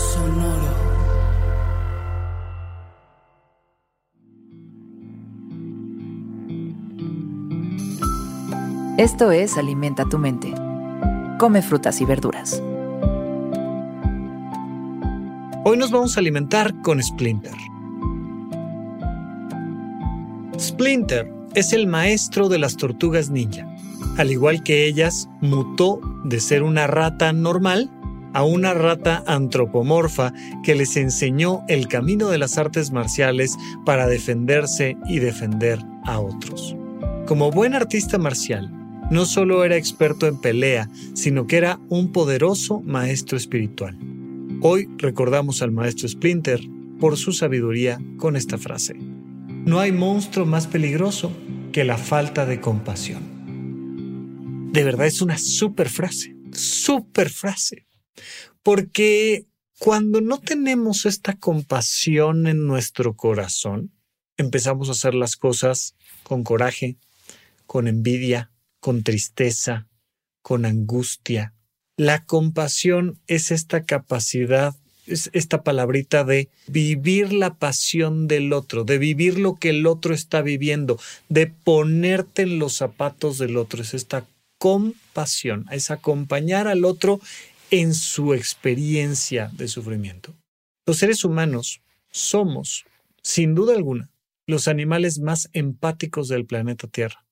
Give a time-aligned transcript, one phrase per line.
[0.00, 0.80] Sonoro.
[8.96, 10.54] Esto es Alimenta tu mente.
[11.38, 12.62] Come frutas y verduras.
[15.64, 17.52] Hoy nos vamos a alimentar con Splinter.
[20.58, 23.66] Splinter es el maestro de las tortugas ninja.
[24.16, 27.90] Al igual que ellas, mutó de ser una rata normal
[28.32, 34.96] a una rata antropomorfa que les enseñó el camino de las artes marciales para defenderse
[35.06, 36.76] y defender a otros.
[37.26, 38.70] Como buen artista marcial,
[39.10, 43.96] no solo era experto en pelea, sino que era un poderoso maestro espiritual.
[44.62, 46.60] Hoy recordamos al maestro Splinter
[47.00, 48.94] por su sabiduría con esta frase.
[48.94, 51.32] No hay monstruo más peligroso
[51.72, 53.40] que la falta de compasión.
[54.72, 57.86] De verdad es una super frase, super frase.
[58.62, 59.46] Porque
[59.78, 63.92] cuando no tenemos esta compasión en nuestro corazón,
[64.36, 66.96] empezamos a hacer las cosas con coraje,
[67.66, 68.50] con envidia,
[68.80, 69.88] con tristeza,
[70.42, 71.54] con angustia.
[71.96, 74.74] La compasión es esta capacidad,
[75.06, 80.14] es esta palabrita de vivir la pasión del otro, de vivir lo que el otro
[80.14, 83.82] está viviendo, de ponerte en los zapatos del otro.
[83.82, 84.26] Es esta
[84.58, 87.20] compasión, es acompañar al otro
[87.70, 90.34] en su experiencia de sufrimiento.
[90.86, 92.84] Los seres humanos somos,
[93.22, 94.10] sin duda alguna,
[94.46, 97.24] los animales más empáticos del planeta Tierra.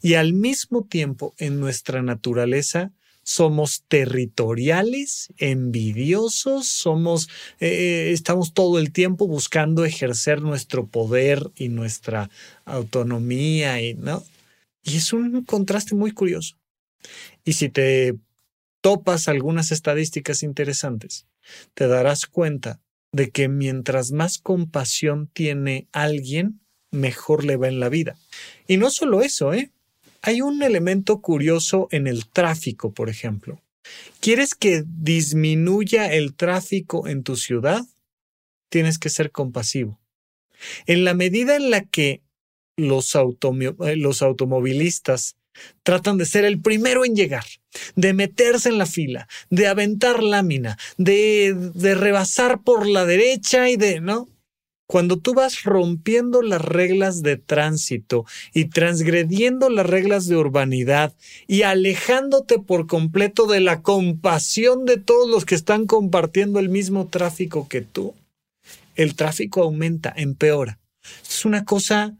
[0.00, 2.92] Y al mismo tiempo, en nuestra naturaleza,
[3.22, 12.30] somos territoriales, envidiosos, somos, eh, estamos todo el tiempo buscando ejercer nuestro poder y nuestra
[12.66, 14.22] autonomía, y, ¿no?
[14.82, 16.56] Y es un contraste muy curioso.
[17.44, 18.18] Y si te
[18.84, 21.26] topas algunas estadísticas interesantes,
[21.72, 27.88] te darás cuenta de que mientras más compasión tiene alguien, mejor le va en la
[27.88, 28.18] vida.
[28.68, 29.70] Y no solo eso, ¿eh?
[30.20, 33.62] Hay un elemento curioso en el tráfico, por ejemplo.
[34.20, 37.86] ¿Quieres que disminuya el tráfico en tu ciudad?
[38.68, 39.98] Tienes que ser compasivo.
[40.84, 42.20] En la medida en la que
[42.76, 45.36] los, eh, los automovilistas
[45.82, 47.44] Tratan de ser el primero en llegar,
[47.96, 53.76] de meterse en la fila, de aventar lámina, de, de rebasar por la derecha y
[53.76, 54.28] de, ¿no?
[54.86, 61.14] Cuando tú vas rompiendo las reglas de tránsito y transgrediendo las reglas de urbanidad
[61.46, 67.06] y alejándote por completo de la compasión de todos los que están compartiendo el mismo
[67.06, 68.14] tráfico que tú,
[68.94, 70.78] el tráfico aumenta, empeora.
[71.26, 72.14] Es una cosa,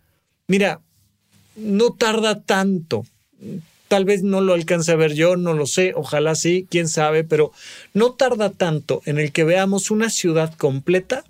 [0.48, 0.80] mira,
[1.56, 3.04] no tarda tanto
[3.88, 7.24] tal vez no lo alcance a ver yo, no lo sé, ojalá sí, quién sabe,
[7.24, 7.52] pero
[7.92, 11.24] no tarda tanto en el que veamos una ciudad completa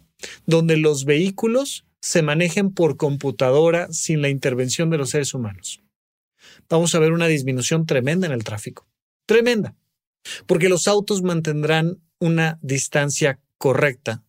[0.46, 5.80] donde los vehículos se manejen por computadora sin la intervención de los seres humanos.
[6.68, 8.86] Vamos a ver una disminución tremenda en el tráfico.
[9.26, 9.74] Tremenda.
[10.46, 14.22] Porque los autos mantendrán una distancia correcta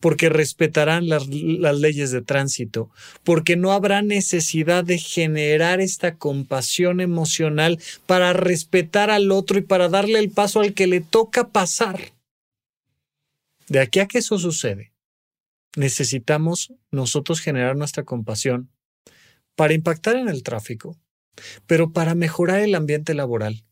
[0.00, 2.90] porque respetarán las, leyes de tránsito,
[3.24, 9.88] porque no habrá necesidad de generar esta compasión emocional para respetar al otro y para
[9.88, 12.12] darle el paso al que le toca pasar.
[13.68, 14.92] De aquí a que eso sucede,
[15.76, 18.70] necesitamos nosotros generar nuestra compasión
[19.56, 20.96] para impactar en el tráfico,
[21.66, 23.64] pero para mejorar el ambiente laboral,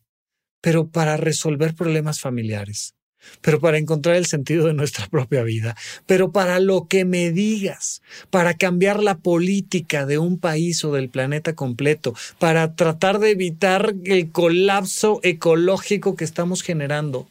[0.60, 2.95] pero para resolver problemas familiares,
[3.40, 5.76] pero para encontrar el sentido de nuestra propia vida,
[6.06, 11.08] pero para lo que me digas, para cambiar la política de un país o del
[11.08, 17.28] planeta completo, para tratar de evitar el colapso ecológico que estamos generando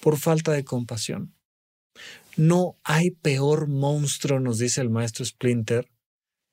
[0.00, 1.32] por falta de compasión.
[2.36, 5.90] No hay peor monstruo, nos dice el maestro Splinter,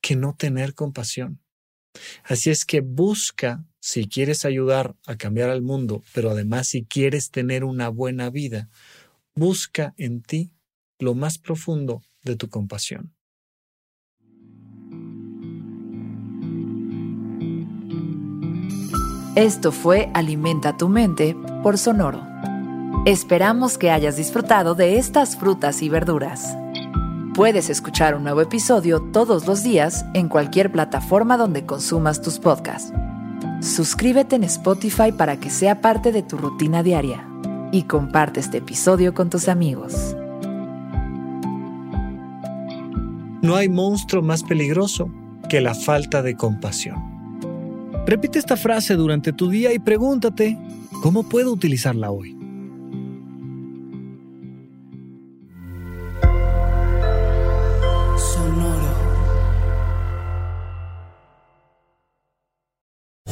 [0.02, 1.42] que no tener compasión.
[2.24, 7.32] Así es que busca, si quieres ayudar a cambiar al mundo, pero además si quieres
[7.32, 8.70] tener una buena vida,
[9.36, 10.52] busca en ti
[11.00, 13.14] lo más profundo de tu compasión.
[19.36, 22.28] Esto fue Alimenta tu mente por Sonoro.
[23.06, 26.58] Esperamos que hayas disfrutado de estas frutas y verduras.
[27.40, 32.92] Puedes escuchar un nuevo episodio todos los días en cualquier plataforma donde consumas tus podcasts.
[33.62, 37.26] Suscríbete en Spotify para que sea parte de tu rutina diaria
[37.72, 40.18] y comparte este episodio con tus amigos.
[43.42, 45.10] No hay monstruo más peligroso
[45.48, 46.98] que la falta de compasión.
[48.06, 50.58] Repite esta frase durante tu día y pregúntate,
[51.02, 52.39] ¿cómo puedo utilizarla hoy?